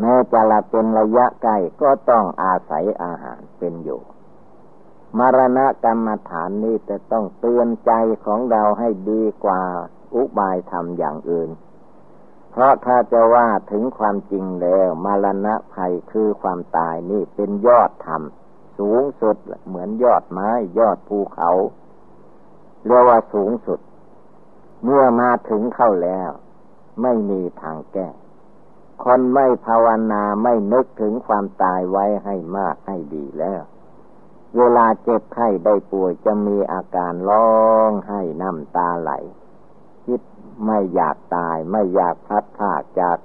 [0.00, 4.00] แม้จะละเป็นระยะไกล้ก็ต้องอาศัยอาหารเป็นอยู่
[5.18, 7.92] มรณะกรรมฐานนี้จะต้องเตือนใจ
[8.24, 9.62] ของเราให้ดีกว่า
[10.14, 11.50] อุบายทำอย่างอื่น
[12.50, 18.22] เพราะถ้าจะว่าถึงความจริงแล้วมรณะภัยคือความตายนี่เป็นยอดธรรม
[18.78, 21.50] สูงสุดเหมือนยอดไม้ ยอดภูเขา
[22.86, 23.80] เรียกว่าสูงสุด
[24.84, 26.30] เมื่อมาถึงเข้าแล้ว
[27.02, 28.08] ไม่มีทางแก้
[29.04, 33.62] คนไม่ภาวนาไม่นึกถึงความตายไว้ให้มากให้ดีแล้ว
[34.56, 37.50] เวลาเจ็บไข้ได้ป่วยจะมีอาการร้อ
[37.88, 39.12] งให้น้ำตาไหล
[40.04, 40.20] คิด
[40.66, 43.18] ไม่อยากตายไม่อยากพัดพากจาก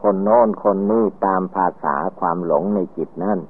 [0.00, 3.40] คนโน้นคนนี้ตามภาษาความหลงในจิตนั่น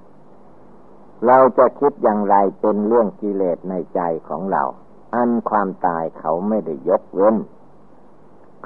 [1.26, 4.64] เราจะคิดอย่างไรเป็นเรื่องกิเลสในใจของเรา
[5.14, 7.36] อันความตายเขาไม่ได้ยกเว้น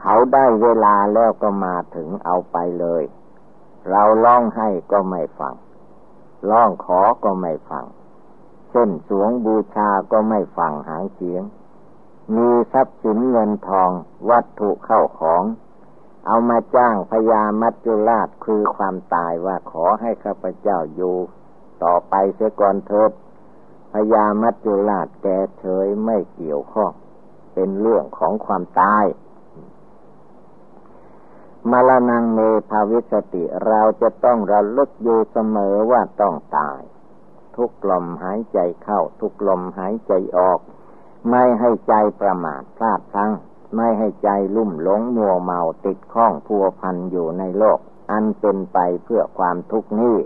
[0.00, 3.02] เขาได้เวลาแล้วก็มาถึงเอาไปเลย
[3.90, 5.54] เราร้องให้ก็ไม่ฟัง
[6.50, 7.84] ร้องขอก็ไม่ฟัง
[8.74, 11.42] ส้นสวงบูชาก็ไม่ฟังหางเสียง
[12.36, 13.90] มีทรัพย์สินเงินทอง
[14.30, 15.42] วัตถุเข้าของ
[16.26, 21.16] เอามาจ้างพญามัจจุราชคือความตายว่าขอให้ข้าพเจ้าอยู่
[21.82, 23.10] ต่อไปเสียก่อนเถิด
[23.92, 25.26] พญามัจจุราชแก
[25.58, 26.90] เฉยไม่เกี่ยวข้อง
[27.54, 29.04] เป็นเรื่องของความตาย
[31.70, 32.38] มาลนังเม
[32.70, 36.80] ภาวิสติเราจะต้องระลึกอยู่เสมอว่าต้องตาย
[37.56, 40.60] ทุกลมหายใจเข้า ทุกลมหายใจออก
[41.30, 43.32] ไม่ให้ใจประมาทพลาดพลั้ง
[43.76, 47.78] ไม่ให้ใจลุ่มหลงมัวเมาติดข้องพัวพันอยู่ในโลก
[48.10, 50.18] อันเป็นไปเพื่อความทุกข์นี้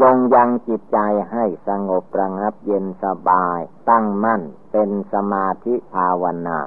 [0.00, 0.98] จงยังจิตใจ
[1.30, 3.58] ให้สงบระงับเย็นสบาย
[3.90, 6.60] ตั้งมั่นเป็นสมาธิภาวนา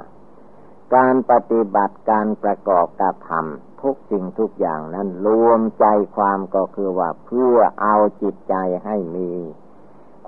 [0.95, 8.55] การปฏิบัติการประกอบกระทำทุกสิ่งทุกอย่างนั้นรวมใจความก็คือว่าเพื่อเอาจิตใจ
[8.85, 9.31] ให้มี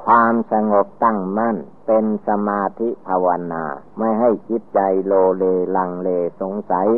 [0.05, 3.63] ความสงบตั้งมั่นเป็นสมาธิภาวนา
[3.97, 5.43] ไม่ให้จิตใจโลเล
[5.75, 6.09] ลังเล
[6.41, 6.89] สงสัย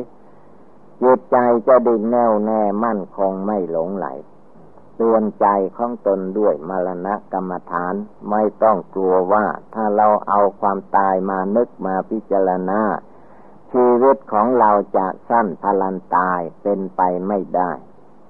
[1.03, 4.07] จิตใจจะดิ่งแน่วแน่มั่นคงไม่หลงไหล
[4.97, 7.93] เตือนใจของตนด้วยมรณะกรรมฐาน
[8.29, 12.81] ไม่ต้องกลัวว่าถ้าเราเอาความตายมานึกมาพิจารณา
[13.71, 17.71] ชีวิตของเราจะสั้นพลันตายเป็นไปไม่ได้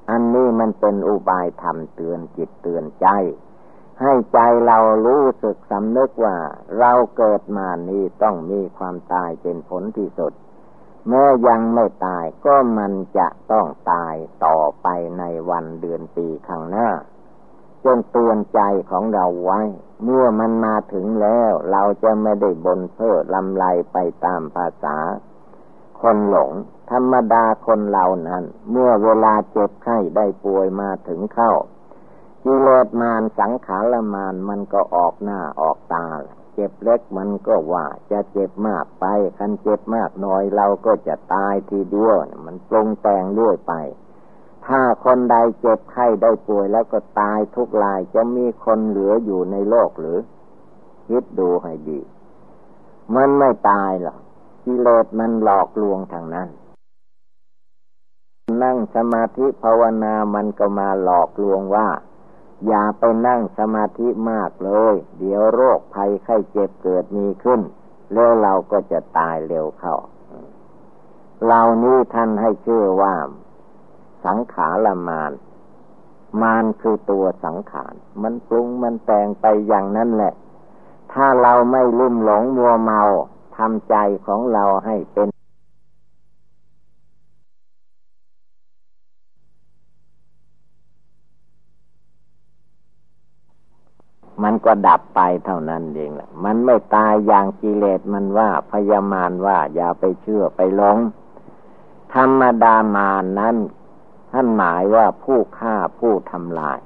[0.10, 3.08] อันนี้มันเป็นอุบายธรรมเตือนจิตเตือนใจ
[4.02, 6.38] ให้ใจเรารู้สึกสำนึกว่า
[6.80, 10.34] เราเกิดมานี้ต้องมีความตายเป็นผลที่สุด
[11.08, 14.88] เมื่อยังไม่ตายก็มันจะต้องตายต่อไป
[15.20, 16.90] ในวันเดือนปีข้างหน้า
[17.84, 19.62] จนเตือนใจของเราไว้
[20.04, 24.98] เมื่อมันมาถึงแล้ว เราจะไม่ได้บนเพ้อลำไรไปตามภาษา
[26.02, 26.52] คนหลง
[26.92, 31.54] ธรรมดาคนเหล่านั้น เมื่อเวลาเจ็บไข้ได้ป่วยมาถึงเข้า
[32.50, 36.08] กิเลสมานสังขารมานมันก็ออกหน้าออกตา
[36.54, 39.06] เจ็บเล็กมันก็ว่าจะเจ็บมากไป
[39.38, 43.74] คันเจ็บมากน้อยเราก็จะตายทีเดียว มันปรุงแต่งเรื่อยไป
[44.66, 50.20] ถ้าคนใดเจ็บไข้ได้ป่วยแล้วก็ตายทุกรายจะมีคนเหลืออยู่ในโลกหรือ
[51.08, 52.00] คิดดูให้ดี
[53.16, 54.20] มันไม่ตายหรอก
[54.64, 56.50] กิเลสมันหลอกลวงทางนั้น
[58.64, 61.88] นั่งสมาธิภาวนามันก็มาหลอกลวงว่า
[62.68, 67.62] อย่าไปนั่งสมาธิมากเลย เดี๋ยวโรคภัยไข้เจ็บเกิดมีขึ้น
[68.14, 69.96] แล้วเราก็จะตายเร็วเข้า
[71.44, 73.14] เหล่านี้ท่านให้ชื่อว่า
[74.26, 75.32] สังขารมาน
[76.42, 80.34] มานคือตัวสังขาร มันปรุงมันแต่งไปอย่างนั้นแหละ
[81.14, 83.02] ถ้าเราไม่ลุ่มหลงมัวเมา
[83.58, 85.28] ทำใจของเราให้เป็น
[94.50, 100.98] มันก็ดับไปเท่านั้นเองแหละมันไม่ตายอย่างกิเลสมันว่าพยามารว่าอย่าไปเชื่อไปหลง
[102.14, 103.56] ธรรมดามานนั้น
[104.32, 106.80] ท่านหมายว่าผู้ฆ่าผู้ทำลาย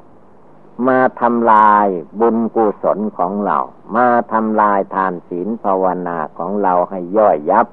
[0.88, 1.88] มาทำลาย
[2.20, 3.58] บุญกุศลของเรา
[3.96, 7.68] มาทำลายทานศีลภาวนาของเราให้ย่อยยับ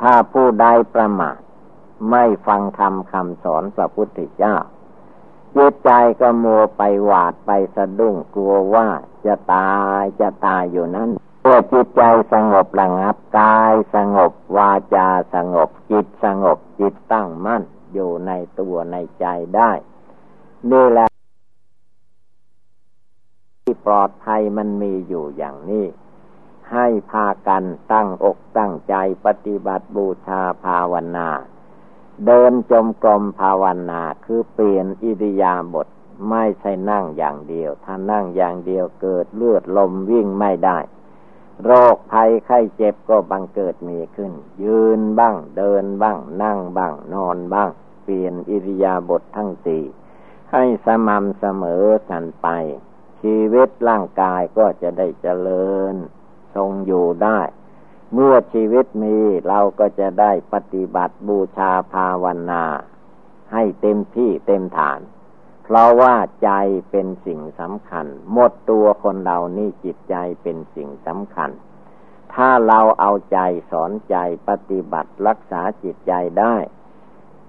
[0.00, 1.38] ถ้าผู้ใดประมาท
[2.10, 4.56] ไม่ฟังธรรมคำสอนพระพุทธเจ้า
[5.56, 8.88] จิตใจก็มัวไปหวาดไปสะดุ้งกลัวว่า
[9.26, 19.72] จะตายจะตายอยู่นั้นเพื่อจิตใจสงบระงับกายสงบวาจาสงบจิตสงบจิตตั้งมั่นอยู่ในตัวในใจได้
[20.70, 21.08] นี่แหละ
[23.62, 25.86] ที่ปลอดภัยมันมีอยู่อย่างนี้
[26.72, 31.28] ให้พากันตั้งอกตั้งใจปฏิบัติบูชาภาวนา
[32.26, 35.88] เดินจมกรมภาวนาคือเปลี่ยนอิริยาบถ
[36.30, 40.78] ไม่ใช่นั่งอย่างเดียว ถ้านั่งอย่างเดียวเกิดเลือดลมวิ่งไม่ได้
[41.64, 44.32] โรคภัยไข้เจ็บก็บังเกิดมีขึ้น
[44.64, 47.70] ยืนบ้าง เดินบ้าง นั่งบ้าง นอนบ้าง
[48.04, 49.84] เปลี่ยนอิริยาบถททั้งสี่
[50.52, 52.46] ให้สม่ำเสมอสันไป
[53.20, 55.94] ชีวิตร่างกายก็จะได้เจริญ
[56.54, 57.40] ทรงอยู่ได้
[58.12, 59.16] เมื่อชีวิตมี
[59.48, 62.64] เราก็จะได้ปฏิบัติบูชาภาวนา
[63.52, 65.00] ให้เต็มที่เต็มฐาน
[65.64, 66.50] เพราะว่าใจ
[66.90, 71.50] เป็นสิ่งสำคัญ หมดตัวคนเรานี่จิตใจเป็นสิ่งสำคัญ
[72.34, 73.38] ถ้าเราเอาใจ
[73.70, 74.16] สอนใจ
[74.48, 76.56] ปฏิบัติรักษาจิตใจได้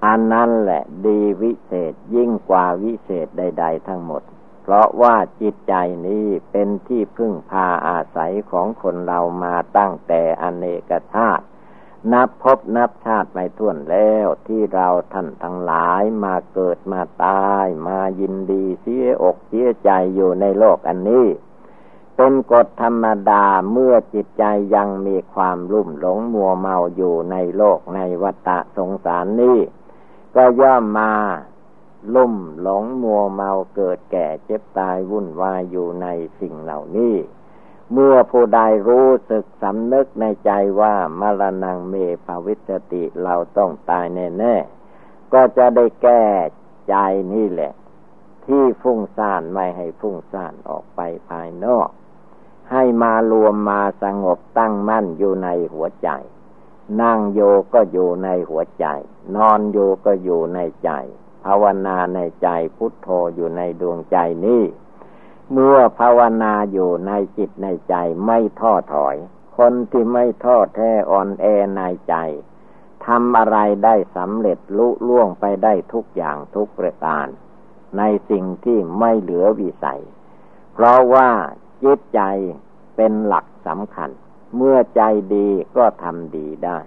[0.06, 4.24] อันนั้นแหละดีวิเศษยิ่งกว่าวิเศษใด ๆ ทั้งหมด
[4.72, 5.74] เพราะว่าจิตใจ
[6.08, 11.46] นี้เป็นที่พึ่งพาอาศัยของคนเรามาตั้งแต่อเนกชาติ
[12.12, 21.28] นับพบนับชาติไปท่วนแล้วที่เราท่านทั้งหลายมาเกิดมาตาย มายินดีเสียอกเสียใจอยู่ในโลกอันนี้
[22.16, 24.44] เป็นกฎธรรมดาเมื่อจิตใจ
[24.76, 29.58] ยังมีความรุ่มหลงมัวเมาอยู่ในโลกในวัฏสงสารนี้
[30.36, 31.14] ก็ย่อมมา
[32.16, 36.08] ลุ่มหลงมัวเมาเกิดแก่เจ็บตายวุ่นวายอยู่ใน
[36.40, 37.16] สิ่งเหล่านี้
[37.94, 38.60] เมื่อผู้ใด
[38.90, 46.24] รู้สึกสำนึกในใจว่ามรณงเมภาวิสติเราต้องตายแน่ๆ ก็จะได้แก้
[46.90, 46.96] ใจ
[47.34, 47.74] นี่แหละ
[48.46, 51.90] ที่ฟุ้งซ่านไม่ให้ฟุ้งซ่านออกไปภายนอก
[52.72, 56.10] ให้มารวมมาสงบตั้งมั่นอยู่ในหัวใจ
[57.02, 57.42] นั่งโย
[57.74, 58.86] ก็อยู่ในหัวใจ
[59.36, 64.64] นอนโยก็อยู่ในใจาวนาในใจพุทโธอยู่ในดวงใจนี้
[65.52, 69.16] เมื่อภาวนาอยู่ในจิตในใจไม่ท้อถอย
[69.58, 72.16] คนที่ไม่ท้อแท้อ่อนแอในใจ
[73.06, 77.28] ทำอะไรได้สำเร็จลุล่วงไปได้ทุกอย่างทุกประการ
[77.98, 80.02] ในสิ่งที่ไม่เหลือวิสัย
[80.74, 81.30] เพราะว่า
[81.84, 82.22] จิตใจ
[82.96, 84.10] เป็นหลักสำคัญ
[84.56, 85.02] เมื่อใจ
[85.36, 85.48] ดี
[85.78, 86.80] ก็ทำดีได้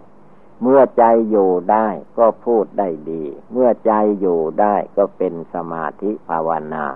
[0.63, 1.89] เมื่อใจอยู่ได้
[2.19, 6.87] ก็พูดได้ดี เมื่อใจอยู่ได้ก็เป็นสมาธิภาวนา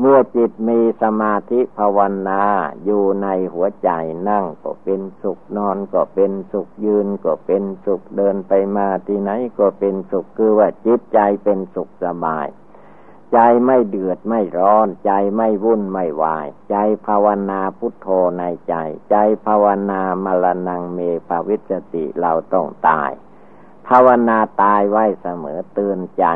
[0.00, 2.42] เมื่อจิตมีสมาธิภาวนา
[2.84, 3.90] อยู่ในหัวใจ
[4.28, 12.46] นั่งก็เป็นสุขนอนก็เป็นสุขยืนก็เป็นสุขเดินไปมาที่ไหนก็เป็นสุขคือว่าจิตใจเป็นสุขสบาย
[13.32, 16.76] ใจไม่เดือดไม่ร้อน ใจไม่วุ่นไม่วาย ใจ
[17.06, 18.08] ภาวนาพุทโธ
[18.38, 18.74] ในใจ
[19.10, 19.16] ใจ
[19.46, 20.98] ภาวนามรณงเม
[21.28, 23.10] ภาวิสติเราต้องตาย
[23.88, 26.26] ภาวนาตายไว้เสมอเตือนใจ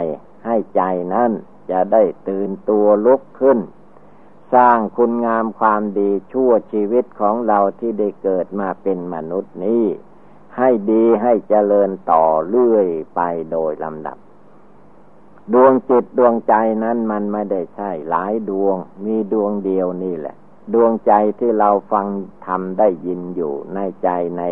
[0.44, 0.82] ให้ใจ
[1.14, 1.30] นั้น
[1.70, 3.58] จะได้ตื่นตัวลุกขึ้น
[4.54, 9.84] สร้างคุณงามความดีชั่วชีวิตของเราที่ได้เกิดมาเป็นมนุษย์นี้
[10.56, 13.20] ให้ดีให้เจริญต่อเรื่อยไป
[13.50, 14.18] โดยลำดับ
[15.54, 20.36] ดวงจิตดวงใจนั้นมันไม่ได้ใช่ หลายดวงมีดวงเดียวนี่แหละ
[20.74, 22.06] ดวงใจที่เราฟัง
[22.46, 24.42] ทำได้ยินอยู่ในใจใน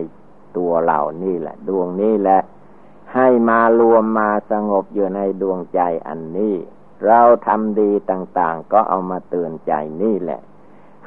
[0.56, 2.40] ตัวเรานี่แหละ ดวงนี้แหละ
[3.14, 6.54] ให้มารวมมาสงบอยู่ในดวงใจอันนี้
[7.06, 9.72] เราทำดีต่าง ๆ ก็เอามาเตือนใจ
[10.02, 10.40] นี่แหละ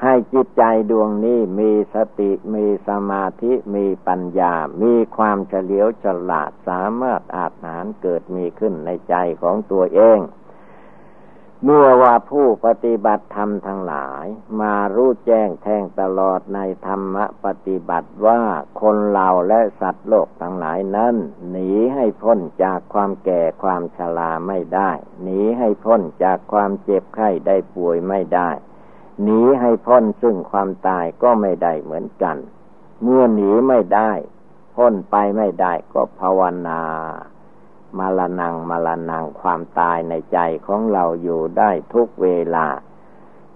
[0.03, 10.19] ให้จิตใจดวงนี้มีสติมีสมาธิมีปัญญา มีความเฉลียวฉลาดสามารถอาจหารเกิดมีขึ้นในใจของตัวเอง
[11.63, 14.25] เมื่อว่าผู้ปฏิบัติธรรมทั้งหลาย
[14.61, 18.41] มารู้แจ้งแทงตลอดในธรรมปฏิบัติว่า
[18.81, 21.15] คนเราและสัตว์โลกทั้งหลายนั้น
[21.49, 24.91] หนีให้พ้นจากความแก่ความชราไม่ได้
[25.23, 28.49] หนีให้พ้นจากความเจ็บไข้ได้ป่วยไม่ได้
[29.21, 32.37] หนีให้พ้นซึ่งความตายก็ไม่ได้เหมือนกัน
[33.01, 34.11] เมื่อหนีไม่ได้
[34.75, 36.81] พ้นไปไม่ได้ก็ภาวนา
[37.97, 42.67] มาลนังมาลนังความตายในใจของเราอยู่ได้ทุกเวลา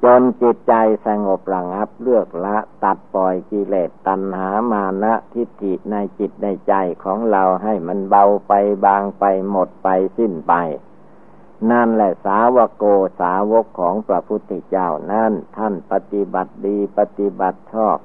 [0.03, 0.73] จนจิตใจ
[1.05, 8.53] สงบระงับเลือกละตัดปล่อยกิเลสตัณหามานะทิฏฐิในจิตในใจของเราให้มันเบาไป
[8.85, 9.87] บางไปหมดไป
[10.17, 10.53] สิ้นไป
[11.71, 12.85] นั่นแหละสาวกโก
[13.21, 17.97] สาวกของพระพุทธเจ้านั่นท่านปฏิบัติดีปฏิบัติชอบ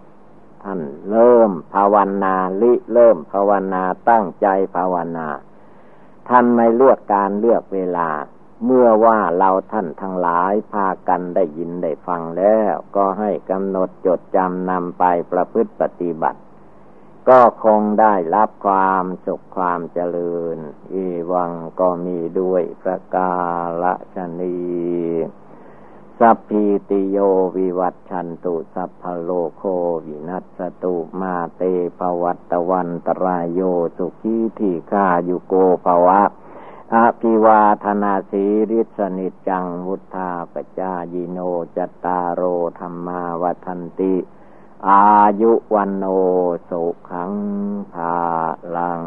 [0.65, 0.81] ท่าน
[1.11, 4.47] เริ่มภาวนาลิเริ่มภาวนาตั้งใจ
[4.77, 5.29] ภาวนา
[6.29, 8.09] ท่านไม่เลือกการเลือกเวลา
[8.65, 16.41] เมื่อว่าเราท่านทั้งหลายพากันได้ยินได้ฟังแล้ว ก็ให้กำหนดจดจำนำไปประพฤติปฏิบัติ
[17.29, 20.57] ก็คงได้รับความสุขความเจริญ
[20.93, 23.35] อีวังก็มีด้วยประกา
[23.83, 24.59] ละชนี
[26.19, 27.19] สัพพิติโย
[27.57, 29.63] วิวัตชันตุสัพพโลโค
[30.07, 31.63] วินัสตุมาเต
[31.99, 33.61] ภวัตวันตรายโย
[33.97, 35.55] สุขีที่ข้ายุโก
[35.85, 36.23] ภวะ
[36.95, 41.39] อภิวาธนาสีริสนิจังวุธาปจายิโน
[41.77, 42.43] จตารโร
[42.79, 44.15] ธรรมาวทันติ
[44.89, 45.07] อา
[45.41, 46.07] ยุวันโอ
[46.69, 47.33] สุขัง
[47.93, 48.17] ภา
[48.77, 49.03] ลัง